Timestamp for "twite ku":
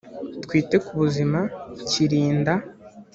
0.43-0.91